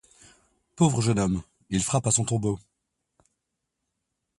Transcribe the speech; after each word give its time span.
Pauvre 0.75 0.99
jeune 0.99 1.19
homme! 1.19 1.43
il 1.69 1.83
frappe 1.83 2.07
à 2.07 2.11
son 2.11 2.25
tombeau. 2.25 2.57